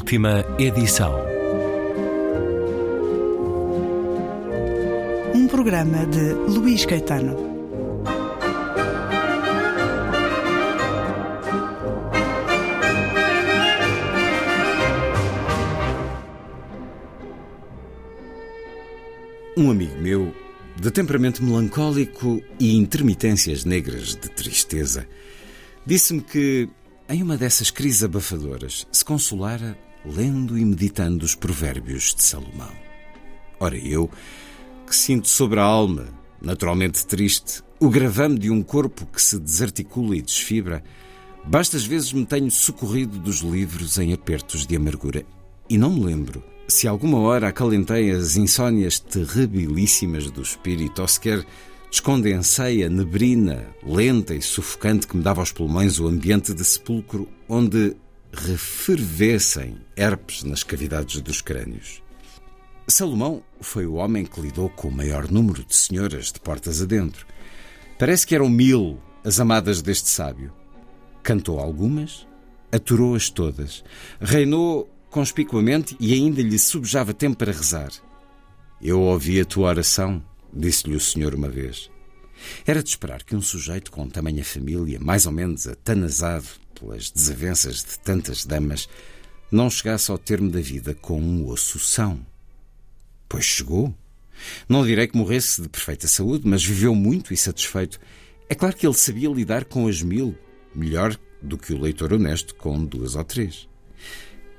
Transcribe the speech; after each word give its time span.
Última 0.00 0.42
edição. 0.58 1.14
Um 5.34 5.46
programa 5.46 6.06
de 6.06 6.32
Luís 6.50 6.86
Caetano. 6.86 7.36
Um 19.54 19.70
amigo 19.70 20.00
meu, 20.00 20.34
de 20.80 20.90
temperamento 20.90 21.44
melancólico 21.44 22.42
e 22.58 22.74
intermitências 22.74 23.66
negras 23.66 24.16
de 24.16 24.30
tristeza, 24.30 25.06
disse-me 25.84 26.22
que, 26.22 26.70
em 27.06 27.22
uma 27.22 27.36
dessas 27.36 27.70
crises 27.70 28.02
abafadoras, 28.02 28.86
se 28.90 29.04
consolara 29.04 29.76
lendo 30.04 30.58
e 30.58 30.64
meditando 30.64 31.24
os 31.24 31.34
provérbios 31.34 32.14
de 32.14 32.22
Salomão. 32.22 32.72
Ora, 33.58 33.76
eu, 33.76 34.10
que 34.86 34.94
sinto 34.96 35.28
sobre 35.28 35.60
a 35.60 35.64
alma, 35.64 36.08
naturalmente 36.40 37.06
triste, 37.06 37.62
o 37.78 37.88
gravame 37.88 38.38
de 38.38 38.50
um 38.50 38.62
corpo 38.62 39.06
que 39.06 39.20
se 39.20 39.38
desarticula 39.38 40.16
e 40.16 40.22
desfibra, 40.22 40.82
bastas 41.44 41.84
vezes 41.84 42.12
me 42.12 42.26
tenho 42.26 42.50
socorrido 42.50 43.18
dos 43.18 43.40
livros 43.40 43.98
em 43.98 44.12
apertos 44.12 44.66
de 44.66 44.76
amargura. 44.76 45.24
E 45.68 45.78
não 45.78 45.90
me 45.90 46.04
lembro 46.04 46.42
se 46.68 46.86
alguma 46.86 47.18
hora 47.18 47.48
acalentei 47.48 48.10
as 48.10 48.36
insônias 48.36 48.98
terribilíssimas 48.98 50.30
do 50.30 50.40
espírito 50.40 51.02
ou 51.02 51.08
sequer 51.08 51.44
descondensei 51.90 52.84
a 52.84 52.88
neblina 52.88 53.66
lenta 53.82 54.34
e 54.34 54.40
sufocante 54.40 55.06
que 55.06 55.16
me 55.16 55.22
dava 55.22 55.40
aos 55.40 55.50
pulmões 55.50 55.98
o 55.98 56.06
ambiente 56.06 56.54
de 56.54 56.64
sepulcro 56.64 57.28
onde 57.48 57.96
refervessem 58.32 59.78
herpes 59.96 60.42
nas 60.42 60.62
cavidades 60.62 61.20
dos 61.20 61.40
crânios. 61.40 62.02
Salomão 62.86 63.42
foi 63.60 63.86
o 63.86 63.94
homem 63.94 64.24
que 64.24 64.40
lidou 64.40 64.68
com 64.68 64.88
o 64.88 64.92
maior 64.92 65.30
número 65.30 65.64
de 65.64 65.74
senhoras 65.76 66.32
de 66.32 66.40
portas 66.40 66.82
adentro. 66.82 67.26
Parece 67.98 68.26
que 68.26 68.34
eram 68.34 68.48
mil 68.48 69.00
as 69.24 69.38
amadas 69.38 69.80
deste 69.82 70.08
sábio. 70.08 70.52
Cantou 71.22 71.60
algumas, 71.60 72.26
aturou-as 72.72 73.30
todas, 73.30 73.84
reinou 74.20 74.88
conspicuamente 75.10 75.96
e 76.00 76.14
ainda 76.14 76.42
lhe 76.42 76.58
subjava 76.58 77.12
tempo 77.12 77.36
para 77.36 77.52
rezar. 77.52 77.90
Eu 78.80 79.00
ouvi 79.00 79.40
a 79.40 79.44
tua 79.44 79.68
oração, 79.68 80.22
disse-lhe 80.52 80.96
o 80.96 81.00
Senhor 81.00 81.34
uma 81.34 81.48
vez. 81.48 81.90
Era 82.66 82.82
de 82.82 82.88
esperar 82.88 83.22
que 83.22 83.36
um 83.36 83.42
sujeito 83.42 83.90
com 83.90 84.08
tamanha 84.08 84.44
família, 84.44 84.98
mais 85.00 85.26
ou 85.26 85.32
menos 85.32 85.66
atanasado 85.66 86.46
pelas 86.78 87.10
desavenças 87.10 87.76
de 87.84 87.98
tantas 87.98 88.44
damas, 88.44 88.88
não 89.50 89.68
chegasse 89.68 90.10
ao 90.10 90.18
termo 90.18 90.50
da 90.50 90.60
vida 90.60 90.94
com 90.94 91.20
um 91.20 91.46
osso 91.48 91.78
são. 91.78 92.24
Pois 93.28 93.44
chegou. 93.44 93.94
Não 94.68 94.86
direi 94.86 95.06
que 95.06 95.16
morresse 95.16 95.60
de 95.60 95.68
perfeita 95.68 96.06
saúde, 96.08 96.46
mas 96.46 96.64
viveu 96.64 96.94
muito 96.94 97.34
e 97.34 97.36
satisfeito. 97.36 98.00
É 98.48 98.54
claro 98.54 98.76
que 98.76 98.86
ele 98.86 98.94
sabia 98.94 99.28
lidar 99.28 99.64
com 99.64 99.86
as 99.86 100.02
mil, 100.02 100.36
melhor 100.74 101.16
do 101.42 101.58
que 101.58 101.72
o 101.72 101.80
leitor 101.80 102.12
honesto 102.12 102.54
com 102.54 102.84
duas 102.84 103.14
ou 103.14 103.24
três. 103.24 103.68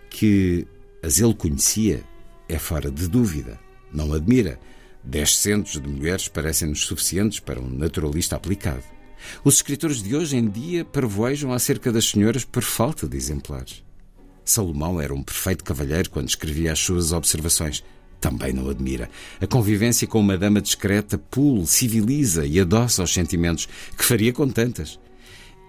Que 0.10 0.68
as 1.02 1.20
ele 1.20 1.34
conhecia 1.34 2.04
é 2.48 2.60
fora 2.60 2.92
de 2.92 3.08
dúvida. 3.08 3.60
Não 3.92 4.14
admira. 4.14 4.60
Dez 5.04 5.36
centos 5.36 5.82
de 5.82 5.88
mulheres 5.88 6.28
parecem-nos 6.28 6.86
suficientes 6.86 7.40
para 7.40 7.60
um 7.60 7.70
naturalista 7.70 8.36
aplicado. 8.36 8.84
Os 9.44 9.56
escritores 9.56 10.02
de 10.02 10.16
hoje 10.16 10.38
em 10.38 10.48
dia 10.48 10.86
parvoejam 10.86 11.52
acerca 11.54 11.92
das 11.92 12.10
senhoras 12.10 12.46
por 12.46 12.64
falta 12.64 13.08
de 13.08 13.18
exemplares. 13.18 13.84
Salomão 14.44 15.00
era 15.00 15.14
um 15.14 15.24
perfeito 15.24 15.64
cavalheiro 15.64 16.10
quando 16.10 16.30
escrevia 16.30 16.72
as 16.72 16.80
suas 16.80 17.12
observações. 17.12 17.84
Também 18.20 18.54
não 18.54 18.70
admira. 18.70 19.10
A 19.40 19.48
convivência 19.48 20.08
com 20.08 20.20
uma 20.20 20.38
dama 20.38 20.62
discreta 20.62 21.18
pule, 21.18 21.66
civiliza 21.66 22.46
e 22.46 22.60
adoça 22.60 23.02
os 23.02 23.14
sentimentos, 23.14 23.68
que 23.98 24.06
faria 24.06 24.32
com 24.32 24.48
tantas. 24.48 25.00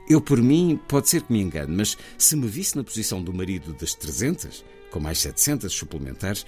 Eu, 0.08 0.20
por 0.20 0.42
mim, 0.42 0.78
pode 0.88 1.08
ser 1.08 1.22
que 1.22 1.32
me 1.32 1.40
engane, 1.40 1.74
mas 1.74 1.96
se 2.18 2.36
me 2.36 2.46
visse 2.46 2.76
na 2.76 2.84
posição 2.84 3.22
do 3.22 3.32
marido 3.32 3.72
das 3.72 3.94
300, 3.94 4.64
com 4.90 5.00
mais 5.00 5.18
700 5.18 5.72
suplementares, 5.72 6.44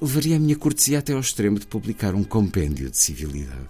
levaria 0.00 0.36
a 0.36 0.40
minha 0.40 0.56
cortesia 0.56 0.98
até 0.98 1.12
ao 1.12 1.20
extremo 1.20 1.58
de 1.58 1.66
publicar 1.66 2.14
um 2.14 2.24
compêndio 2.24 2.90
de 2.90 2.96
civilidade. 2.96 3.68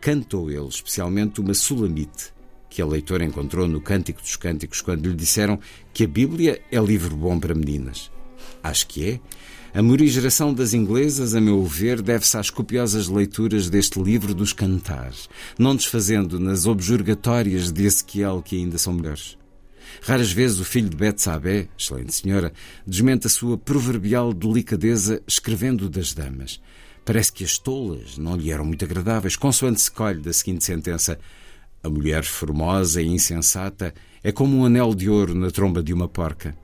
Cantou 0.00 0.50
ele 0.50 0.66
especialmente 0.66 1.40
uma 1.40 1.54
sulamite 1.54 2.32
que 2.68 2.82
a 2.82 2.86
leitora 2.86 3.24
encontrou 3.24 3.66
no 3.66 3.80
Cântico 3.80 4.20
dos 4.20 4.36
Cânticos 4.36 4.80
quando 4.80 5.08
lhe 5.08 5.14
disseram 5.14 5.58
que 5.92 6.04
a 6.04 6.08
Bíblia 6.08 6.60
é 6.70 6.78
livro 6.78 7.16
bom 7.16 7.38
para 7.38 7.54
meninas. 7.54 8.10
Acho 8.62 8.86
que 8.88 9.08
é. 9.08 9.20
A 9.72 9.82
morigeração 9.82 10.52
das 10.52 10.74
inglesas, 10.74 11.34
a 11.34 11.40
meu 11.40 11.64
ver, 11.64 12.02
deve-se 12.02 12.36
às 12.36 12.50
copiosas 12.50 13.06
leituras 13.06 13.70
deste 13.70 14.00
livro 14.00 14.34
dos 14.34 14.52
cantares, 14.52 15.28
não 15.58 15.76
desfazendo 15.76 16.40
nas 16.40 16.66
objurgatórias 16.66 17.70
de 17.70 17.84
Ezequiel 17.84 18.42
que 18.44 18.56
ainda 18.56 18.78
são 18.78 18.92
melhores. 18.92 19.37
Raras 20.02 20.32
vezes 20.32 20.60
o 20.60 20.64
filho 20.64 20.88
de 20.88 20.96
Betsabé, 20.96 21.68
excelente 21.78 22.14
senhora, 22.14 22.52
desmente 22.86 23.26
a 23.26 23.30
sua 23.30 23.58
proverbial 23.58 24.32
delicadeza 24.32 25.22
escrevendo 25.26 25.88
das 25.88 26.12
damas. 26.12 26.60
Parece 27.04 27.32
que 27.32 27.44
as 27.44 27.58
tolas 27.58 28.18
não 28.18 28.36
lhe 28.36 28.50
eram 28.50 28.64
muito 28.64 28.84
agradáveis, 28.84 29.36
consoante 29.36 29.80
se 29.80 29.90
colhe 29.90 30.20
da 30.20 30.32
seguinte 30.32 30.64
sentença: 30.64 31.18
A 31.82 31.88
mulher 31.88 32.22
formosa 32.24 33.00
e 33.00 33.06
insensata 33.06 33.94
é 34.22 34.30
como 34.30 34.58
um 34.58 34.64
anel 34.64 34.94
de 34.94 35.08
ouro 35.08 35.34
na 35.34 35.50
tromba 35.50 35.82
de 35.82 35.92
uma 35.92 36.08
porca. 36.08 36.56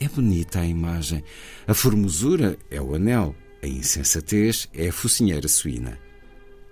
É 0.00 0.08
bonita 0.08 0.60
a 0.60 0.66
imagem. 0.66 1.24
A 1.66 1.74
formosura 1.74 2.56
é 2.70 2.80
o 2.80 2.94
anel, 2.94 3.34
a 3.62 3.66
insensatez 3.66 4.68
é 4.72 4.88
a 4.88 4.92
focinheira 4.92 5.48
suína. 5.48 6.07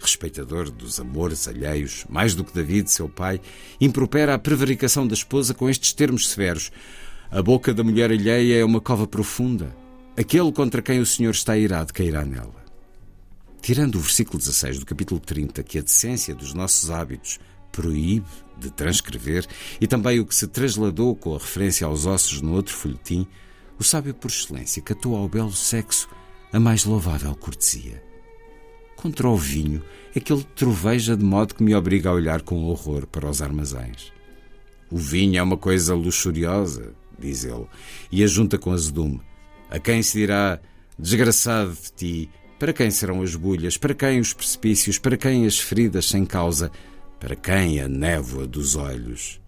Respeitador 0.07 0.71
dos 0.71 1.01
amores 1.01 1.49
alheios, 1.49 2.07
mais 2.09 2.33
do 2.33 2.45
que 2.45 2.55
David, 2.55 2.89
seu 2.89 3.09
pai, 3.09 3.41
impropera 3.81 4.35
a 4.35 4.39
prevaricação 4.39 5.05
da 5.05 5.15
esposa 5.15 5.53
com 5.53 5.69
estes 5.69 5.93
termos 5.93 6.29
severos. 6.29 6.71
A 7.29 7.43
boca 7.43 7.75
da 7.75 7.83
mulher 7.83 8.13
alheia 8.13 8.61
é 8.61 8.65
uma 8.65 8.81
cova 8.81 9.05
profunda. 9.05 9.77
Aquele 10.17 10.53
contra 10.53 10.81
quem 10.81 11.01
o 11.01 11.07
Senhor 11.07 11.33
está 11.33 11.59
irado 11.59 11.93
cairá 11.93 12.25
nela. 12.25 12.65
Tirando 13.61 13.97
o 13.97 14.01
versículo 14.01 14.39
16 14.39 14.79
do 14.79 14.87
capítulo 14.87 15.19
30, 15.19 15.61
que 15.65 15.81
a 15.81 15.83
decência 15.83 16.37
dos 16.37 16.55
nossos 16.55 16.89
hábitos 16.89 17.41
proíbe 17.73 18.29
de 18.57 18.71
transcrever, 18.71 19.45
e 19.81 19.89
também 19.89 20.21
o 20.21 20.25
que 20.25 20.37
se 20.37 20.47
trasladou 20.47 21.17
com 21.17 21.35
a 21.35 21.39
referência 21.39 21.85
aos 21.85 22.07
ossos 22.07 22.41
no 22.41 22.55
outro 22.55 22.73
folhetim, 22.73 23.27
o 23.77 23.83
sábio 23.83 24.15
por 24.15 24.31
excelência 24.31 24.81
catou 24.81 25.17
ao 25.17 25.29
belo 25.29 25.53
sexo 25.53 26.09
a 26.53 26.61
mais 26.61 26.85
louvável 26.85 27.35
cortesia. 27.35 28.03
Contra 28.97 29.29
o 29.29 29.37
vinho 29.37 29.83
é 30.15 30.19
que 30.19 30.33
ele 30.33 30.45
troveja 30.57 31.17
de 31.17 31.25
modo 31.25 31.55
que 31.55 31.63
me 31.63 31.75
obriga 31.75 32.09
a 32.09 32.15
olhar 32.15 32.41
com 32.41 32.65
horror 32.65 33.07
para 33.07 33.29
os 33.29 33.43
armazéns. 33.43 34.13
O 34.91 34.97
vinho 34.97 35.39
é 35.39 35.43
uma 35.43 35.57
coisa 35.57 35.95
luxuriosa, 35.95 36.95
diz 37.19 37.45
ele, 37.45 37.67
e 38.11 38.25
ajunta 38.25 38.57
com 38.57 38.73
azedume. 38.73 39.21
A 39.71 39.79
quem 39.79 40.03
se 40.03 40.19
dirá, 40.19 40.59
desgraçado 40.99 41.73
de 41.73 41.93
ti, 41.93 42.31
para 42.59 42.73
quem 42.73 42.91
serão 42.91 43.21
as 43.21 43.35
bulhas, 43.35 43.77
para 43.77 43.95
quem 43.95 44.19
os 44.19 44.33
precipícios, 44.33 44.99
para 44.99 45.17
quem 45.17 45.45
as 45.45 45.59
feridas 45.59 46.07
sem 46.07 46.25
causa, 46.25 46.73
para 47.21 47.37
quem 47.37 47.81
a 47.81 47.89
névoa 47.89 48.47
dos 48.47 48.77
olhos? 48.77 49.41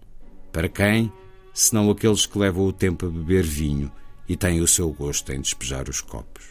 Para 0.51 0.69
quem, 0.69 1.11
senão 1.53 1.89
aqueles 1.89 2.25
que 2.25 2.37
levam 2.37 2.65
o 2.65 2.73
tempo 2.73 3.07
a 3.07 3.09
beber 3.09 3.43
vinho 3.43 3.91
e 4.27 4.35
têm 4.35 4.61
o 4.61 4.67
seu 4.67 4.91
gosto 4.91 5.31
em 5.31 5.41
despejar 5.41 5.89
os 5.89 6.01
copos? 6.01 6.48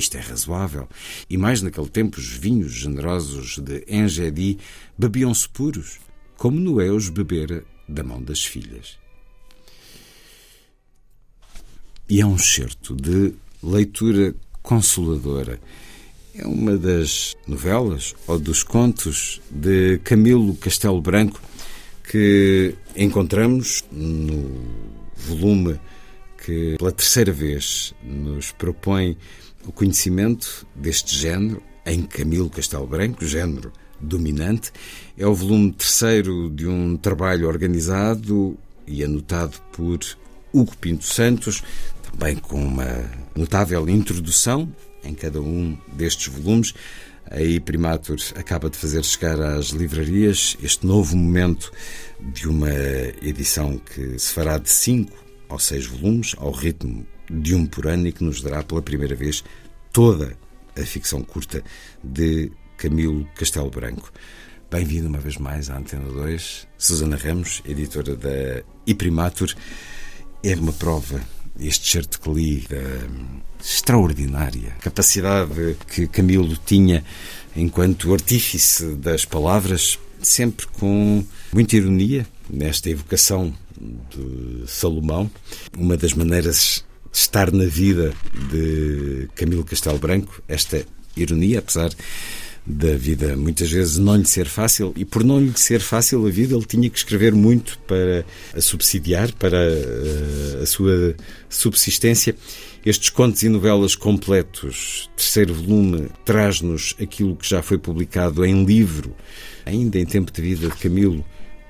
Isto 0.00 0.16
é 0.16 0.20
razoável. 0.20 0.88
E 1.28 1.36
mais 1.36 1.60
naquele 1.60 1.90
tempo 1.90 2.18
os 2.18 2.26
vinhos 2.26 2.72
generosos 2.72 3.58
de 3.58 3.84
Engedi 3.86 4.56
bebiam-se 4.96 5.46
puros, 5.46 5.98
como 6.38 6.58
Noé 6.58 6.90
os 6.90 7.10
bebera 7.10 7.62
da 7.86 8.02
mão 8.02 8.22
das 8.22 8.42
filhas. 8.42 8.98
E 12.08 12.18
é 12.18 12.24
um 12.24 12.38
certo 12.38 12.96
de 12.96 13.34
leitura 13.62 14.34
consoladora. 14.62 15.60
É 16.34 16.46
uma 16.46 16.78
das 16.78 17.36
novelas 17.46 18.14
ou 18.26 18.38
dos 18.38 18.62
contos 18.62 19.38
de 19.50 19.98
Camilo 19.98 20.56
Castelo 20.56 21.02
Branco 21.02 21.42
que 22.10 22.74
encontramos 22.96 23.84
no 23.92 24.50
volume 25.14 25.78
que 26.42 26.76
pela 26.78 26.90
terceira 26.90 27.32
vez 27.32 27.94
nos 28.02 28.50
propõe 28.52 29.16
o 29.66 29.72
conhecimento 29.72 30.66
deste 30.74 31.16
género 31.16 31.62
em 31.84 32.02
Camilo 32.02 32.50
Castelo 32.50 32.86
Branco, 32.86 33.24
género 33.24 33.72
dominante. 34.00 34.72
É 35.16 35.26
o 35.26 35.34
volume 35.34 35.72
terceiro 35.72 36.50
de 36.50 36.66
um 36.66 36.96
trabalho 36.96 37.46
organizado 37.46 38.56
e 38.86 39.04
anotado 39.04 39.56
por 39.72 39.98
Hugo 40.52 40.76
Pinto 40.78 41.04
Santos, 41.04 41.62
também 42.10 42.36
com 42.36 42.64
uma 42.64 43.04
notável 43.36 43.88
introdução 43.88 44.70
em 45.04 45.14
cada 45.14 45.40
um 45.40 45.76
destes 45.92 46.32
volumes. 46.32 46.74
A 47.26 47.60
Primatur 47.60 48.16
acaba 48.34 48.68
de 48.68 48.76
fazer 48.76 49.04
chegar 49.04 49.40
às 49.40 49.66
livrarias 49.66 50.56
este 50.62 50.84
novo 50.84 51.16
momento 51.16 51.70
de 52.18 52.48
uma 52.48 52.72
edição 53.22 53.78
que 53.78 54.18
se 54.18 54.32
fará 54.32 54.58
de 54.58 54.68
cinco 54.68 55.16
aos 55.50 55.64
seis 55.64 55.84
volumes, 55.84 56.34
ao 56.38 56.52
ritmo 56.52 57.06
de 57.28 57.54
um 57.54 57.66
por 57.66 57.86
ano 57.86 58.06
e 58.06 58.12
que 58.12 58.24
nos 58.24 58.40
dará 58.40 58.62
pela 58.62 58.80
primeira 58.80 59.14
vez 59.14 59.44
toda 59.92 60.36
a 60.78 60.82
ficção 60.82 61.22
curta 61.22 61.62
de 62.02 62.50
Camilo 62.76 63.28
Castelo 63.34 63.68
Branco. 63.68 64.10
Bem-vindo 64.70 65.08
uma 65.08 65.18
vez 65.18 65.36
mais 65.36 65.68
à 65.68 65.76
Antena 65.76 66.08
2. 66.10 66.68
Susana 66.78 67.16
Ramos, 67.16 67.60
editora 67.66 68.14
da 68.14 68.62
Iprimatur. 68.86 69.52
É 70.42 70.54
uma 70.54 70.72
prova, 70.72 71.20
este 71.58 71.90
certo 71.90 72.20
que 72.20 72.30
li, 72.30 72.66
da 72.68 72.78
extraordinária 73.62 74.70
capacidade 74.80 75.76
que 75.88 76.06
Camilo 76.06 76.56
tinha 76.64 77.04
enquanto 77.56 78.12
artífice 78.12 78.94
das 78.94 79.24
palavras, 79.24 79.98
sempre 80.22 80.66
com 80.68 81.24
muita 81.52 81.76
ironia, 81.76 82.24
nesta 82.48 82.88
evocação 82.88 83.52
de 83.80 84.64
Salomão. 84.66 85.30
Uma 85.76 85.96
das 85.96 86.12
maneiras 86.12 86.84
de 87.10 87.18
estar 87.18 87.50
na 87.50 87.64
vida 87.64 88.12
de 88.50 89.28
Camilo 89.34 89.64
Castelo 89.64 89.98
Branco, 89.98 90.42
esta 90.48 90.84
ironia, 91.16 91.58
apesar 91.58 91.90
da 92.66 92.94
vida 92.94 93.36
muitas 93.36 93.70
vezes 93.70 93.98
não 93.98 94.16
lhe 94.16 94.26
ser 94.26 94.46
fácil 94.46 94.92
e 94.94 95.04
por 95.04 95.24
não 95.24 95.40
lhe 95.40 95.52
ser 95.56 95.80
fácil 95.80 96.26
a 96.26 96.30
vida 96.30 96.54
ele 96.54 96.64
tinha 96.64 96.90
que 96.90 96.98
escrever 96.98 97.34
muito 97.34 97.78
para 97.80 98.24
a 98.54 98.60
subsidiar 98.60 99.32
para 99.32 99.56
eh, 99.56 100.60
a 100.62 100.66
sua 100.66 101.16
subsistência 101.48 102.36
estes 102.84 103.08
contos 103.08 103.42
e 103.42 103.48
novelas 103.48 103.94
completos 103.94 105.10
terceiro 105.16 105.54
volume 105.54 106.08
traz-nos 106.24 106.94
aquilo 107.00 107.34
que 107.34 107.48
já 107.48 107.62
foi 107.62 107.78
publicado 107.78 108.44
em 108.44 108.64
livro 108.64 109.16
ainda 109.64 109.98
em 109.98 110.04
tempo 110.04 110.30
de 110.30 110.42
vida 110.42 110.68
de 110.68 110.76
Camilo 110.76 111.24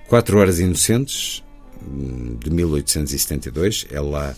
Quatro 0.09 0.39
Horas 0.39 0.59
Inocentes 0.59 1.43
de 2.41 2.51
1872 2.51 3.87
é 3.91 4.01
lá 4.01 4.35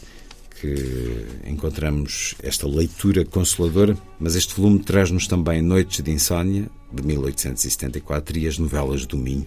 que 0.60 1.26
encontramos 1.44 2.36
esta 2.40 2.68
leitura 2.68 3.24
consoladora, 3.24 3.98
mas 4.20 4.36
este 4.36 4.54
volume 4.54 4.78
traz-nos 4.78 5.26
também 5.26 5.60
Noites 5.60 6.02
de 6.02 6.10
Insónia, 6.12 6.70
de 6.92 7.02
1874, 7.02 8.38
e 8.38 8.46
as 8.46 8.58
novelas 8.58 9.04
do 9.04 9.16
Minho, 9.16 9.46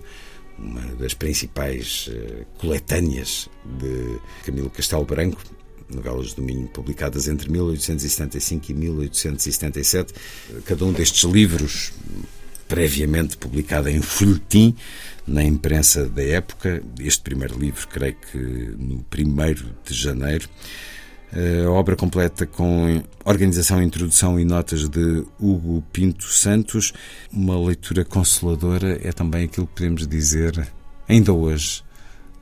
uma 0.59 0.81
das 0.95 1.13
principais 1.13 2.07
uh, 2.07 2.45
coletâneas 2.57 3.47
de 3.79 4.19
Camilo 4.43 4.69
Castelo 4.69 5.05
Branco, 5.05 5.41
novelas 5.89 6.33
do 6.33 6.41
Minho 6.41 6.67
publicadas 6.67 7.27
entre 7.29 7.49
1875 7.49 8.71
e 8.71 8.73
1877. 8.73 10.13
Cada 10.65 10.83
um 10.83 10.91
destes 10.91 11.23
livros, 11.23 11.93
previamente 12.67 13.37
publicado 13.37 13.89
em 13.89 14.01
folhetim, 14.01 14.75
na 15.27 15.43
imprensa 15.43 16.07
da 16.07 16.23
época. 16.23 16.81
Este 16.99 17.21
primeiro 17.21 17.57
livro, 17.57 17.87
creio 17.87 18.15
que 18.31 18.37
no 18.37 19.05
1 19.13 19.55
de 19.83 19.93
janeiro, 19.93 20.47
a 21.65 21.69
obra 21.69 21.95
completa 21.95 22.45
com 22.45 23.03
organização, 23.25 23.81
introdução 23.81 24.39
e 24.39 24.45
notas 24.45 24.87
de 24.87 25.25
Hugo 25.39 25.83
Pinto 25.91 26.25
Santos. 26.25 26.93
Uma 27.31 27.59
leitura 27.59 28.05
consoladora 28.05 28.99
é 29.03 29.11
também 29.11 29.45
aquilo 29.45 29.67
que 29.67 29.73
podemos 29.73 30.07
dizer, 30.07 30.67
ainda 31.07 31.33
hoje, 31.33 31.83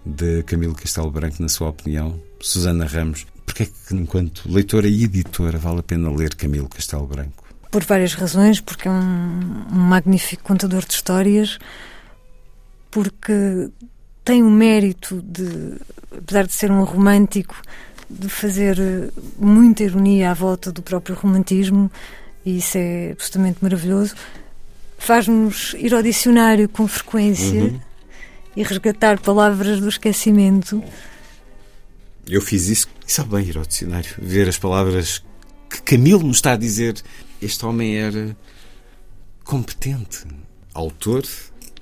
de 0.05 0.43
Camilo 0.43 0.75
Castelo 0.75 1.09
Branco, 1.09 1.41
na 1.41 1.49
sua 1.49 1.69
opinião. 1.69 2.21
Susana 2.39 2.85
Ramos, 2.85 3.25
porque 3.45 3.63
é 3.63 3.65
que, 3.65 3.95
enquanto 3.95 4.51
leitora 4.51 4.87
e 4.87 5.05
editora, 5.05 5.57
vale 5.57 5.79
a 5.79 5.83
pena 5.83 6.11
ler 6.11 6.35
Camilo 6.35 6.67
Castelo 6.67 7.07
Branco? 7.07 7.43
Por 7.73 7.83
várias 7.83 8.13
razões, 8.13 8.61
porque 8.61 8.87
é 8.87 8.91
um, 8.91 9.65
um 9.71 9.79
magnífico 9.79 10.43
contador 10.43 10.85
de 10.85 10.93
histórias, 10.93 11.57
porque 12.91 13.71
tem 14.23 14.43
o 14.43 14.51
mérito 14.51 15.23
de, 15.23 15.73
apesar 16.15 16.45
de 16.45 16.53
ser 16.53 16.69
um 16.69 16.83
romântico, 16.83 17.59
de 18.07 18.29
fazer 18.29 18.77
eh, 18.79 19.09
muita 19.39 19.81
ironia 19.81 20.29
à 20.29 20.35
volta 20.35 20.71
do 20.71 20.83
próprio 20.83 21.15
romantismo, 21.15 21.91
e 22.45 22.59
isso 22.59 22.77
é 22.77 23.13
absolutamente 23.13 23.57
maravilhoso. 23.59 24.13
Faz-nos 24.99 25.73
ir 25.79 25.95
ao 25.95 26.03
dicionário 26.03 26.69
com 26.69 26.87
frequência 26.87 27.63
uhum. 27.63 27.79
e 28.55 28.61
resgatar 28.61 29.19
palavras 29.19 29.79
do 29.79 29.89
esquecimento. 29.89 30.83
Eu 32.27 32.39
fiz 32.39 32.67
isso, 32.67 32.87
e 33.07 33.11
sabe 33.11 33.35
bem 33.35 33.47
ir 33.47 33.57
ao 33.57 33.65
dicionário, 33.65 34.13
ver 34.19 34.47
as 34.47 34.59
palavras 34.59 35.23
que 35.71 35.81
Camilo 35.81 36.21
nos 36.21 36.37
está 36.37 36.51
a 36.51 36.57
dizer. 36.57 37.01
Este 37.44 37.66
homem 37.66 37.98
era 37.98 38.38
competente, 39.44 40.25
autor 40.74 41.25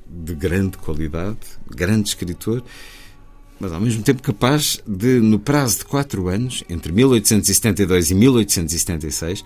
de 0.09 0.33
grande 0.33 0.75
qualidade, 0.79 1.37
grande 1.69 2.09
escritor, 2.09 2.63
mas 3.59 3.71
ao 3.71 3.79
mesmo 3.79 4.01
tempo 4.01 4.23
capaz 4.23 4.81
de, 4.87 5.19
no 5.19 5.37
prazo 5.37 5.77
de 5.77 5.85
quatro 5.85 6.29
anos, 6.29 6.63
entre 6.67 6.91
1872 6.91 8.09
e 8.09 8.15
1876, 8.15 9.45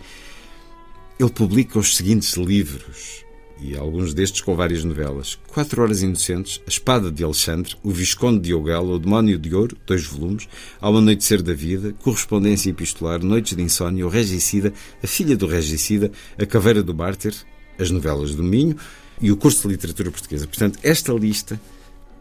ele 1.20 1.30
publica 1.32 1.78
os 1.78 1.98
seguintes 1.98 2.36
livros, 2.36 3.25
e 3.60 3.76
alguns 3.76 4.14
destes 4.14 4.42
com 4.42 4.56
várias 4.56 4.84
novelas: 4.84 5.38
Quatro 5.48 5.82
Horas 5.82 6.02
Inocentes, 6.02 6.62
A 6.66 6.70
Espada 6.70 7.12
de 7.12 7.24
Alexandre, 7.24 7.76
O 7.84 7.92
Visconde 7.92 8.40
de 8.40 8.54
Ogala, 8.54 8.94
O 8.94 9.00
Demónio 9.00 9.38
de 9.38 9.54
Ouro, 9.54 9.78
dois 9.86 10.06
volumes, 10.06 10.48
Ao 10.80 10.96
Anoitecer 10.96 11.42
da 11.42 11.54
Vida, 11.54 11.94
Correspondência 12.02 12.70
Epistolar, 12.70 13.24
Noites 13.24 13.56
de 13.56 13.64
Insónia, 13.64 14.06
O 14.06 14.10
Regicida, 14.10 14.74
A 15.02 15.08
Filha 15.08 15.36
do 15.38 15.48
Regicida, 15.48 16.12
A 16.38 16.46
Caveira 16.46 16.84
do 16.84 16.94
Mártir, 16.94 17.34
as 17.78 17.92
novelas 17.92 18.36
do 18.36 18.44
Minho 18.44 18.76
e 19.22 19.32
o 19.32 19.38
curso 19.38 19.64
de 19.64 19.70
Literatura 19.70 20.12
Portuguesa. 20.12 20.48
Portanto, 20.48 20.80
esta 20.84 21.14
lista 21.14 21.60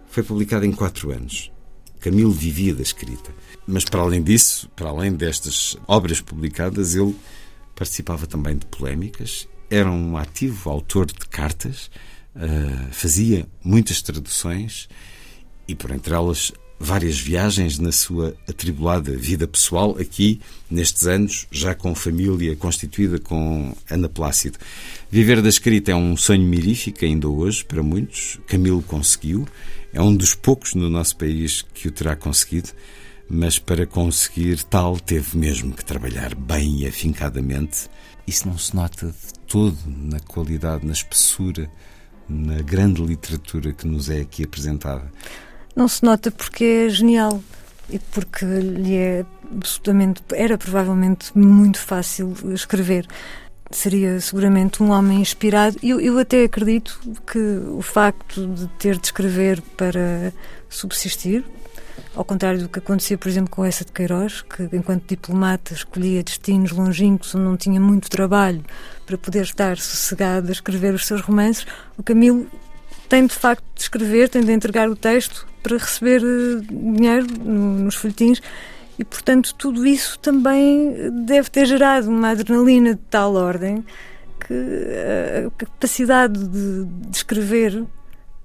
foi 0.09 0.23
publicada 0.23 0.67
em 0.67 0.73
quatro 0.73 1.11
anos. 1.11 1.51
Camilo 2.01 2.31
vivia 2.31 2.75
da 2.75 2.83
escrita. 2.83 3.35
Mas, 3.67 3.85
para 3.85 4.01
além 4.01 4.23
disso, 4.23 4.69
para 4.77 4.91
além 4.91 5.13
destas 5.13 5.77
obras 5.89 6.21
publicadas, 6.21 6.95
ele 6.95 7.17
participava 7.75 8.27
também 8.27 8.57
de 8.57 8.67
polémicas, 8.67 9.49
era 9.75 9.91
um 9.91 10.17
ativo 10.17 10.71
autor 10.71 11.07
de 11.07 11.27
cartas, 11.29 11.91
uh, 12.37 12.93
fazia 12.93 13.47
muitas 13.63 14.01
traduções 14.01 14.89
e, 15.67 15.75
por 15.75 15.91
entre 15.91 16.15
elas, 16.15 16.53
várias 16.79 17.19
viagens 17.19 17.79
na 17.79 17.91
sua 17.91 18.37
atribulada 18.49 19.17
vida 19.17 19.49
pessoal, 19.49 19.97
aqui, 19.99 20.41
nestes 20.71 21.07
anos, 21.07 21.47
já 21.51 21.75
com 21.75 21.95
família 21.95 22.55
constituída 22.55 23.19
com 23.19 23.75
Ana 23.91 24.09
Plácido. 24.09 24.59
Viver 25.11 25.43
da 25.43 25.49
escrita 25.49 25.91
é 25.91 25.95
um 25.95 26.17
sonho 26.17 26.47
mirífico 26.47 27.05
ainda 27.05 27.29
hoje, 27.29 27.65
para 27.65 27.83
muitos. 27.83 28.39
Camilo 28.47 28.83
conseguiu. 28.83 29.47
É 29.93 30.01
um 30.01 30.15
dos 30.15 30.35
poucos 30.35 30.75
no 30.75 30.89
nosso 30.89 31.17
país 31.17 31.65
que 31.75 31.89
o 31.89 31.91
terá 31.91 32.15
conseguido, 32.15 32.71
mas 33.29 33.59
para 33.59 33.87
conseguir 33.87 34.63
tal 34.65 34.99
teve 34.99 35.37
mesmo 35.37 35.73
que 35.73 35.85
trabalhar 35.85 36.35
bem 36.35 36.83
e 36.83 36.87
afincadamente. 36.87 37.89
Isso 38.27 38.49
não 38.49 38.57
se 38.57 38.75
nota 38.75 39.07
de 39.07 39.39
todo 39.47 39.77
na 39.87 40.21
qualidade, 40.21 40.87
na 40.87 40.93
espessura, 40.93 41.71
na 42.29 42.63
grande 42.63 43.03
literatura 43.03 43.73
que 43.73 43.87
nos 43.87 44.09
é 44.09 44.21
aqui 44.21 44.45
apresentada. 44.45 45.11
Não 45.77 45.89
se 45.89 46.05
nota 46.05 46.31
porque 46.31 46.65
é 46.65 46.89
genial 46.89 47.43
e 47.91 47.99
porque 47.99 48.45
lhe 48.45 48.97
é 48.97 49.27
absolutamente 49.53 50.23
era 50.33 50.57
provavelmente 50.57 51.37
muito 51.37 51.79
fácil 51.79 52.35
escrever 52.55 53.07
seria 53.71 54.21
seguramente 54.21 54.83
um 54.83 54.91
homem 54.91 55.21
inspirado. 55.21 55.77
Eu, 55.83 56.01
eu 56.01 56.19
até 56.19 56.45
acredito 56.45 56.99
que 57.27 57.39
o 57.39 57.83
facto 57.83 58.47
de 58.47 58.69
ter 58.79 58.99
de 58.99 59.07
escrever 59.07 59.61
para 59.77 60.33
subsistir, 60.69 61.45
ao 62.15 62.25
contrário 62.25 62.61
do 62.61 62.69
que 62.69 62.79
acontecia, 62.79 63.19
por 63.19 63.29
exemplo, 63.29 63.51
com 63.51 63.65
essa 63.65 63.85
de 63.85 63.93
Queiroz, 63.93 64.43
que 64.43 64.69
enquanto 64.73 65.07
diplomata 65.09 65.75
escolhia 65.75 66.23
destinos 66.23 66.73
longínquos 66.73 67.35
onde 67.35 67.45
não 67.45 67.57
tinha 67.57 67.81
muito 67.81 68.09
trabalho 68.09 68.65
para 69.07 69.19
poder 69.19 69.43
estar 69.43 69.77
sossegado 69.79 70.49
a 70.49 70.53
escrever 70.53 70.95
os 70.95 71.07
seus 71.07 71.21
romances, 71.21 71.67
o 71.97 72.03
Camilo 72.03 72.47
tem 73.09 73.27
de 73.27 73.35
facto 73.35 73.65
de 73.75 73.83
escrever, 73.83 74.29
tem 74.29 74.43
de 74.43 74.53
entregar 74.53 74.89
o 74.89 74.97
texto 74.97 75.47
para 75.63 75.77
receber 75.77 76.23
eh, 76.23 76.61
dinheiro 76.71 77.27
nos 77.27 77.95
folhetins 77.95 78.41
e, 78.99 79.05
portanto, 79.05 79.55
tudo 79.55 79.85
isso 79.87 80.19
também 80.19 80.95
deve 81.25 81.51
ter 81.51 81.67
gerado 81.67 82.09
uma 82.09 82.31
adrenalina 82.31 82.95
de 82.95 83.01
tal 83.11 83.35
ordem 83.35 83.85
que 84.47 84.55
a 85.47 85.51
capacidade 85.57 86.39
de, 86.49 86.85
de 86.85 87.17
escrever 87.17 87.85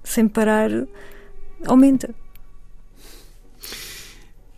sem 0.02 0.26
parar 0.26 0.70
aumenta. 1.66 2.12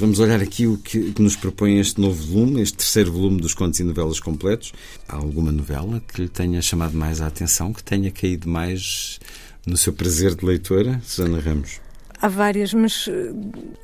Vamos 0.03 0.19
olhar 0.19 0.43
aqui 0.43 0.67
o 0.67 0.77
que, 0.79 1.13
que, 1.13 1.23
nos 1.23 1.37
propõe 1.37 1.79
este 1.79 2.01
novo 2.01 2.21
volume, 2.27 2.61
este 2.61 2.79
terceiro 2.79 3.13
volume 3.13 3.41
dos 3.41 3.55
contos 3.55 3.79
e 3.79 3.85
novelas 3.85 4.19
completos. 4.19 4.73
Há 5.09 5.15
alguma 5.15 5.53
novela 5.53 6.03
que 6.09 6.23
lhe 6.23 6.29
tenha 6.29 6.61
chamado 6.61 6.99
mais 6.99 7.21
a 7.21 7.29
atenção, 7.29 7.73
que 7.73 7.85
tenha 7.85 8.11
caído 8.11 8.49
mais 8.49 9.21
no 9.65 9.77
seu 9.77 9.93
prazer 9.93 10.35
de 10.35 10.45
leitora, 10.45 11.01
Susana 11.05 11.39
Ramos? 11.39 11.81
Há 12.21 12.27
várias, 12.27 12.75
mas 12.75 13.07
eh, 13.07 13.33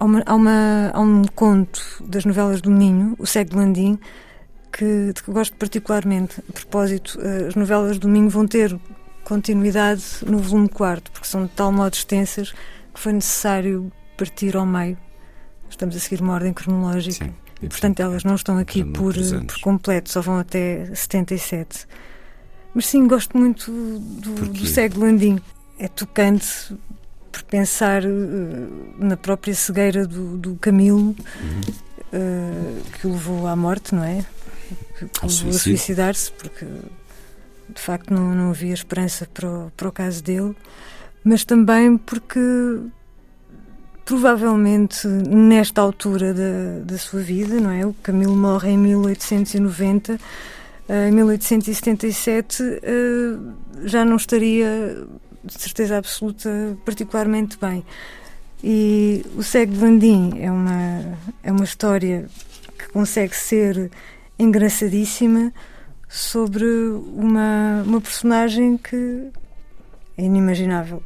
há, 0.01 0.05
uma, 0.05 0.23
há, 0.27 0.35
uma, 0.35 0.91
há 0.93 1.01
um 1.01 1.23
conto 1.37 1.81
das 2.01 2.25
novelas 2.25 2.61
do 2.61 2.69
Ninho, 2.69 3.15
O 3.17 3.25
Cego 3.25 3.51
de 3.51 3.57
Landim, 3.57 3.97
que, 4.73 5.13
de 5.15 5.23
que 5.23 5.31
gosto 5.31 5.57
particularmente. 5.57 6.43
A 6.49 6.53
propósito, 6.53 7.17
eh, 7.23 7.47
as 7.47 7.55
novelas 7.55 7.97
do 7.97 8.09
Minho 8.09 8.29
vão 8.29 8.45
ter 8.45 8.77
continuidade 9.23 10.03
no 10.27 10.39
volume 10.39 10.69
quarto, 10.69 11.13
porque 11.13 11.29
são 11.29 11.47
de 11.47 11.53
tal 11.53 11.71
modo 11.71 11.95
extensas 11.95 12.51
que 12.93 12.99
foi 12.99 13.13
necessário 13.13 13.93
partir 14.17 14.57
ao 14.57 14.67
meio. 14.67 14.99
Estamos 15.71 15.97
a 15.97 16.01
seguir 16.01 16.21
uma 16.23 16.35
ordem 16.35 16.53
cronológica. 16.53 17.25
Sim. 17.27 17.35
E, 17.63 17.69
portanto, 17.69 18.01
elas 18.01 18.23
não 18.25 18.35
estão 18.37 18.57
aqui 18.59 18.85
por, 18.85 19.15
por 19.15 19.61
completo, 19.61 20.11
só 20.11 20.21
vão 20.21 20.39
até 20.39 20.87
77. 20.95 21.87
Mas 22.75 22.87
sim, 22.87 23.07
gosto 23.09 23.37
muito 23.37 23.71
do, 23.73 24.49
do 24.53 24.67
Cego 24.67 25.01
Landim. 25.01 25.41
É 25.79 25.89
tocante 25.89 26.77
por 27.33 27.43
pensar 27.45 28.05
eh, 28.05 28.09
na 28.99 29.17
própria 29.17 29.55
cegueira 29.55 30.07
do, 30.07 30.37
do 30.37 30.55
Camilo, 30.57 30.99
Uhum. 31.41 31.61
eh, 32.13 32.81
que 33.01 33.07
o 33.07 33.13
levou 33.13 33.47
à 33.47 33.57
morte, 33.57 33.95
não 33.95 34.05
é? 34.05 34.25
Que, 34.99 35.05
o 35.05 35.09
levou 35.27 35.51
a 35.51 35.53
suicidar-se, 35.53 36.31
porque 36.33 36.65
de 37.75 37.81
facto 37.81 38.13
não, 38.15 38.35
não 38.35 38.51
havia 38.51 38.73
esperança 38.75 39.27
para 39.33 39.49
o, 39.49 39.73
para 39.77 39.89
o 39.89 39.93
caso 39.93 40.23
dele, 40.23 40.55
mas 41.25 41.45
também 41.45 41.97
porque 41.99 42.41
provavelmente 44.09 45.07
nesta 45.07 45.83
altura 45.83 46.33
da, 46.33 46.81
da 46.83 46.97
sua 46.97 47.21
vida, 47.21 47.61
não 47.61 47.71
é? 47.71 47.85
O 47.85 47.93
Camilo 47.93 48.35
morre 48.35 48.71
em 48.71 48.79
1890, 48.79 50.19
eh, 50.89 51.09
em 51.09 51.13
1877 51.13 52.63
eh, 52.63 53.39
já 53.85 54.07
não 54.07 54.17
estaria, 54.17 55.07
de 55.45 55.53
certeza 55.53 55.99
absoluta, 55.99 56.49
particularmente 56.87 57.59
bem. 57.61 57.85
E 58.65 59.27
o 59.37 59.43
Cego 59.43 59.75
de 59.75 59.79
Landim 59.79 60.39
é 60.41 60.51
uma, 60.51 61.19
é 61.43 61.53
uma 61.53 61.65
história 61.65 62.31
que 62.79 62.89
consegue 62.89 63.37
ser 63.37 63.91
engraçadíssima 64.39 65.53
sobre 66.09 66.65
uma, 67.15 67.83
uma 67.85 68.01
personagem 68.01 68.79
que 68.79 69.29
é 70.17 70.25
inimaginável. 70.25 71.03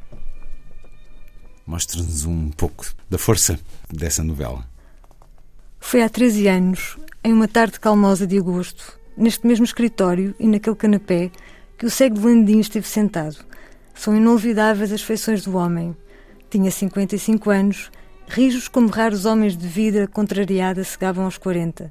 Mostre-nos 1.73 2.27
um 2.27 2.51
pouco 2.51 2.85
da 3.09 3.17
força 3.17 3.59
dessa 3.91 4.23
novela. 4.23 4.63
Foi 5.81 6.03
há 6.03 6.09
13 6.11 6.47
anos, 6.47 6.99
em 7.25 7.33
uma 7.33 7.49
tarde 7.49 7.81
calmosa 7.81 8.27
de 8.27 8.37
agosto, 8.37 9.01
neste 9.17 9.47
mesmo 9.47 9.65
escritório 9.65 10.35
e 10.39 10.47
naquele 10.47 10.77
canapé, 10.77 11.31
que 11.79 11.87
o 11.87 11.91
cego 11.91 12.17
de 12.17 12.27
Landim 12.27 12.61
esteve 12.61 12.87
sentado. 12.87 13.39
São 13.95 14.15
inolvidáveis 14.15 14.93
as 14.93 15.01
feições 15.01 15.45
do 15.45 15.57
homem. 15.57 15.97
Tinha 16.51 16.71
55 16.71 17.49
anos, 17.49 17.91
rijos 18.29 18.69
como 18.69 18.89
raros 18.89 19.25
homens 19.25 19.57
de 19.57 19.67
vida 19.67 20.07
contrariada 20.07 20.85
chegavam 20.85 21.25
aos 21.25 21.39
40. 21.39 21.91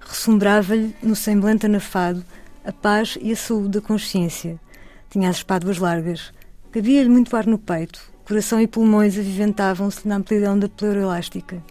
Ressumbrava-lhe, 0.00 0.94
no 1.02 1.16
semblante 1.16 1.64
anafado, 1.64 2.22
a 2.62 2.72
paz 2.72 3.16
e 3.22 3.32
a 3.32 3.36
saúde 3.36 3.70
da 3.70 3.80
consciência. 3.80 4.60
Tinha 5.08 5.30
as 5.30 5.36
espáduas 5.36 5.78
largas. 5.78 6.30
Cabia-lhe 6.70 7.08
muito 7.08 7.34
ar 7.34 7.46
no 7.46 7.56
peito. 7.56 8.17
Coração 8.28 8.60
e 8.60 8.66
pulmões 8.66 9.18
aviventavam-se 9.18 10.06
na 10.06 10.16
amplidão 10.16 10.58
da 10.58 10.68
pleura 10.68 11.00
elástica. 11.00 11.64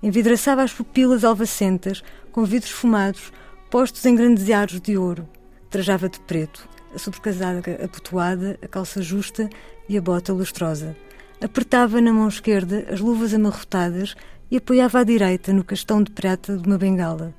Envidraçava 0.00 0.62
as 0.62 0.72
pupilas 0.72 1.24
alvacentas, 1.24 2.04
com 2.30 2.44
vidros 2.44 2.70
fumados, 2.70 3.32
postos 3.68 4.06
em 4.06 4.14
grandes 4.14 4.48
aros 4.48 4.80
de 4.80 4.96
ouro. 4.96 5.28
Trajava 5.68 6.08
de 6.08 6.20
preto, 6.20 6.68
a 6.94 7.00
sobrecasaca 7.00 7.80
abotoada, 7.82 8.56
a 8.62 8.68
calça 8.68 9.02
justa 9.02 9.50
e 9.88 9.98
a 9.98 10.00
bota 10.00 10.32
lustrosa. 10.32 10.96
Apertava 11.42 12.00
na 12.00 12.12
mão 12.12 12.28
esquerda 12.28 12.86
as 12.88 13.00
luvas 13.00 13.34
amarrotadas 13.34 14.14
e 14.52 14.56
apoiava 14.56 15.00
à 15.00 15.02
direita 15.02 15.52
no 15.52 15.64
castão 15.64 16.00
de 16.00 16.12
prata 16.12 16.56
de 16.56 16.64
uma 16.64 16.78
bengala. 16.78 17.34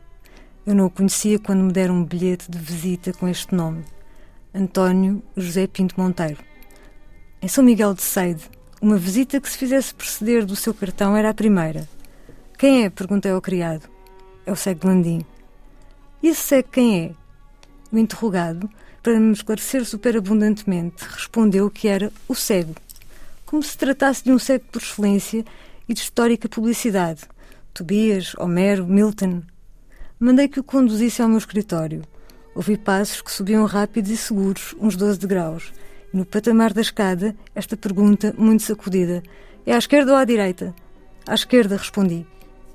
Eu 0.65 0.75
não 0.75 0.87
o 0.87 0.89
conhecia 0.89 1.39
quando 1.39 1.63
me 1.63 1.71
deram 1.71 1.95
um 1.95 2.03
bilhete 2.03 2.51
de 2.51 2.57
visita 2.57 3.13
com 3.13 3.25
este 3.25 3.55
nome. 3.55 3.85
António 4.53 5.23
José 5.37 5.65
Pinto 5.65 5.95
Monteiro. 5.97 6.43
Em 7.41 7.47
São 7.47 7.63
Miguel 7.63 7.93
de 7.93 8.01
Seide, 8.01 8.49
uma 8.81 8.97
visita 8.97 9.39
que 9.39 9.49
se 9.49 9.57
fizesse 9.57 9.93
proceder 9.93 10.45
do 10.45 10.55
seu 10.55 10.73
cartão 10.73 11.15
era 11.15 11.29
a 11.29 11.33
primeira. 11.33 11.87
Quem 12.57 12.83
é? 12.83 12.89
perguntei 12.89 13.31
ao 13.31 13.41
criado. 13.41 13.89
É 14.45 14.51
o 14.51 14.55
cego 14.55 14.87
Landim. 14.87 15.25
E 16.21 16.29
esse 16.29 16.41
cego 16.41 16.69
quem 16.71 17.05
é? 17.05 17.11
O 17.91 17.97
interrogado, 17.97 18.69
para 19.01 19.19
me 19.19 19.33
esclarecer 19.33 19.85
superabundantemente, 19.85 21.03
respondeu 21.03 21.69
que 21.69 21.87
era 21.87 22.11
o 22.27 22.35
cego. 22.35 22.75
Como 23.45 23.61
se 23.63 23.77
tratasse 23.77 24.23
de 24.23 24.31
um 24.31 24.39
cego 24.39 24.65
por 24.71 24.81
excelência 24.81 25.45
e 25.87 25.93
de 25.93 25.99
histórica 25.99 26.49
publicidade. 26.49 27.21
Tobias, 27.73 28.33
Homero, 28.37 28.85
Milton. 28.87 29.41
Mandei 30.19 30.47
que 30.47 30.59
o 30.59 30.63
conduzisse 30.63 31.21
ao 31.21 31.29
meu 31.29 31.37
escritório. 31.37 32.03
Ouvi 32.55 32.77
passos 32.77 33.21
que 33.21 33.31
subiam 33.31 33.65
rápidos 33.65 34.11
e 34.11 34.17
seguros, 34.17 34.73
uns 34.79 34.95
12 34.95 35.19
degraus. 35.19 35.73
No 36.15 36.23
patamar 36.25 36.71
da 36.71 36.79
escada, 36.79 37.35
esta 37.53 37.75
pergunta, 37.75 38.33
muito 38.37 38.63
sacudida: 38.63 39.21
É 39.65 39.73
à 39.73 39.77
esquerda 39.77 40.13
ou 40.13 40.17
à 40.17 40.23
direita? 40.23 40.73
À 41.27 41.33
esquerda, 41.33 41.75
respondi. 41.75 42.25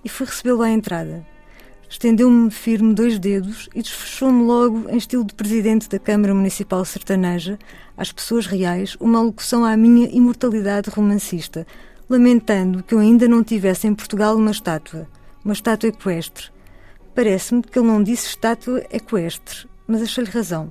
E 0.04 0.10
fui 0.10 0.26
recebê-lo 0.26 0.60
à 0.60 0.68
entrada. 0.68 1.26
Estendeu-me 1.88 2.50
firme 2.50 2.92
dois 2.92 3.18
dedos 3.18 3.70
e 3.74 3.80
desfechou-me 3.80 4.44
logo, 4.44 4.90
em 4.90 4.98
estilo 4.98 5.24
de 5.24 5.32
presidente 5.32 5.88
da 5.88 5.98
Câmara 5.98 6.34
Municipal 6.34 6.84
Sertaneja, 6.84 7.58
às 7.96 8.12
pessoas 8.12 8.44
reais, 8.44 8.94
uma 9.00 9.18
alocução 9.18 9.64
à 9.64 9.74
minha 9.74 10.06
imortalidade 10.12 10.90
romancista, 10.90 11.66
lamentando 12.10 12.82
que 12.82 12.94
eu 12.94 12.98
ainda 12.98 13.26
não 13.26 13.42
tivesse 13.42 13.86
em 13.86 13.94
Portugal 13.94 14.36
uma 14.36 14.50
estátua, 14.50 15.08
uma 15.42 15.54
estátua 15.54 15.88
equestre. 15.88 16.50
Parece-me 17.14 17.62
que 17.62 17.78
ele 17.78 17.88
não 17.88 18.02
disse 18.02 18.26
estátua 18.26 18.84
equestre, 18.90 19.66
mas 19.88 20.02
achei-lhe 20.02 20.28
razão. 20.28 20.70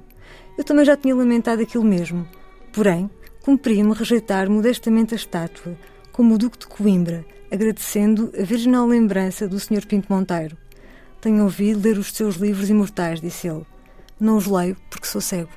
Eu 0.56 0.64
também 0.64 0.86
já 0.86 0.96
tinha 0.96 1.16
lamentado 1.16 1.64
aquilo 1.64 1.84
mesmo. 1.84 2.28
Porém, 2.80 3.10
cumpria-me 3.42 3.94
rejeitar 3.94 4.50
modestamente 4.50 5.14
a 5.14 5.18
estátua, 5.18 5.78
como 6.14 6.36
o 6.36 6.38
Duque 6.38 6.60
de 6.60 6.66
Coimbra, 6.66 7.26
agradecendo 7.52 8.32
a 8.40 8.42
virginal 8.42 8.88
lembrança 8.88 9.50
do 9.50 9.60
Sr. 9.60 9.86
Pinto 9.86 10.08
Monteiro. 10.10 10.56
Tenho 11.20 11.44
ouvido 11.44 11.82
ler 11.84 11.98
os 11.98 12.08
seus 12.08 12.38
livros 12.38 12.70
imortais, 12.70 13.20
disse 13.20 13.50
ele. 13.50 13.66
Não 14.18 14.38
os 14.38 14.46
leio 14.46 14.78
porque 14.90 15.08
sou 15.08 15.20
cego. 15.20 15.50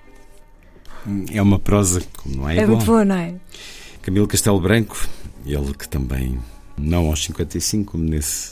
É 1.32 1.40
uma 1.40 1.60
prosa 1.60 2.02
como 2.16 2.38
não 2.38 2.48
é, 2.48 2.56
É 2.56 2.62
igual. 2.62 2.70
muito 2.76 2.86
boa, 2.86 3.04
não 3.04 3.14
é? 3.14 3.36
Camilo 4.02 4.26
Castelo 4.26 4.60
Branco, 4.60 5.06
ele 5.46 5.74
que 5.74 5.88
também, 5.88 6.40
não 6.76 7.06
aos 7.06 7.22
55, 7.22 7.92
como 7.92 8.02
nesse 8.02 8.50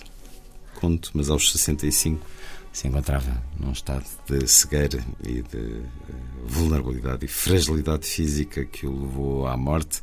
conto, 0.77 1.11
mas 1.13 1.29
aos 1.29 1.51
65, 1.51 2.25
se 2.73 2.89
encontrava 2.89 3.43
num 3.59 3.73
estado 3.73 4.05
de 4.29 4.47
cegueira 4.47 5.05
e 5.27 5.43
de 5.43 5.59
eh, 5.59 5.83
vulnerabilidade 6.47 7.25
e 7.25 7.29
fragilidade 7.29 8.07
física 8.07 8.65
que 8.65 8.87
o 8.87 9.03
levou 9.03 9.47
à 9.47 9.57
morte, 9.57 10.01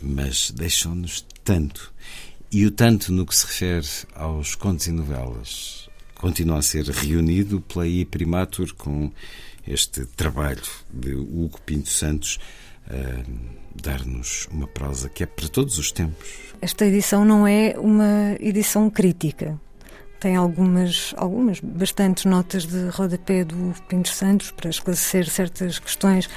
mas 0.00 0.50
deixou-nos 0.50 1.26
tanto. 1.42 1.92
E 2.52 2.66
o 2.66 2.70
tanto 2.70 3.12
no 3.12 3.26
que 3.26 3.34
se 3.34 3.46
refere 3.46 3.86
aos 4.14 4.54
contos 4.54 4.86
e 4.86 4.92
novelas 4.92 5.88
continua 6.14 6.58
a 6.58 6.62
ser 6.62 6.84
reunido 6.86 7.60
pela 7.60 7.86
I 7.86 8.04
Primatur 8.04 8.74
com 8.74 9.10
este 9.66 10.06
trabalho 10.06 10.62
de 10.92 11.14
Hugo 11.14 11.60
Pinto 11.62 11.88
Santos 11.88 12.38
a 12.86 13.24
dar-nos 13.82 14.46
uma 14.50 14.66
prosa 14.66 15.08
que 15.08 15.22
é 15.22 15.26
para 15.26 15.48
todos 15.48 15.78
os 15.78 15.90
tempos. 15.90 16.28
Esta 16.60 16.86
edição 16.86 17.24
não 17.24 17.46
é 17.46 17.74
uma 17.78 18.36
edição 18.40 18.88
crítica. 18.88 19.58
Tem 20.20 20.36
algumas, 20.36 21.14
algumas, 21.16 21.60
bastantes 21.60 22.24
notas 22.24 22.64
de 22.64 22.88
rodapé 22.88 23.44
do 23.44 23.74
Pinto 23.88 24.08
Santos 24.08 24.50
para 24.50 24.70
esclarecer 24.70 25.28
certas 25.28 25.78
questões 25.78 26.28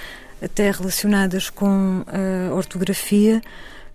até 0.42 0.70
relacionadas 0.72 1.50
com 1.50 2.04
a 2.08 2.54
ortografia. 2.54 3.42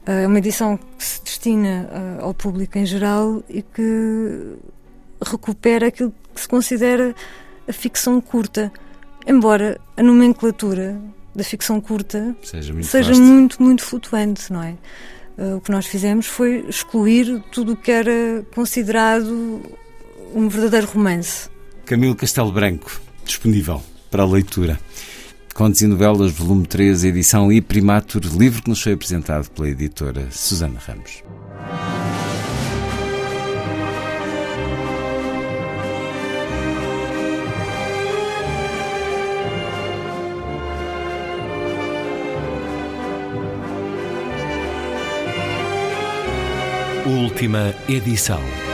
É 0.07 0.27
uma 0.27 0.39
edição 0.39 0.77
que 0.77 1.05
se 1.05 1.23
destina 1.23 1.89
uh, 1.93 2.25
ao 2.25 2.35
público 2.35 2.77
em 2.77 2.85
geral 2.85 3.43
e 3.49 3.63
que 3.63 4.57
recupera 5.25 5.87
aquilo 5.87 6.13
que 6.35 6.41
se 6.41 6.49
considera 6.49 7.15
a 7.69 7.73
ficção 7.73 8.21
curta, 8.21 8.73
embora 9.27 9.81
a 9.97 10.03
nomenclatura 10.03 11.01
da 11.35 11.45
ficção 11.45 11.81
curta 11.81 12.35
seja 12.43 12.73
muito, 12.73 12.87
seja 12.87 13.15
muito, 13.15 13.63
muito 13.63 13.83
flutuante, 13.85 14.53
não 14.53 14.63
é? 14.63 14.75
Uh, 15.43 15.57
o 15.57 15.61
que 15.61 15.73
nós 15.73 15.87
fizemos 15.87 16.27
foi 16.27 16.65
excluir 16.69 17.43
tudo 17.51 17.73
o 17.73 17.77
que 17.77 17.91
era 17.91 18.47
considerado 18.55 19.61
um 20.33 20.49
verdadeiro 20.49 20.87
romance. 20.87 21.49
Camilo 21.85 22.15
Castelo 22.15 22.53
Branco, 22.53 23.01
disponível 23.25 23.83
para 24.09 24.25
leitura. 24.25 24.79
Contos 25.53 25.83
e 25.83 25.87
Novelas, 25.89 26.31
volume 26.31 26.65
3, 26.65 27.05
edição 27.05 27.51
e 27.51 27.61
Primatur, 27.61 28.23
livro 28.39 28.63
que 28.63 28.71
nos 28.71 28.81
foi 28.81 28.93
apresentado 28.93 29.51
pela 29.51 29.69
editora 29.69 30.29
Susana 30.31 30.79
Ramos. 30.79 31.25
Última 47.43 47.75
edição. 47.89 48.72